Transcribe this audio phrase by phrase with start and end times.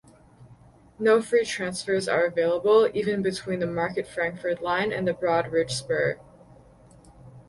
[0.97, 6.19] No free transfers are available, even between the Market-Frankford Line and the Broad-Ridge Spur.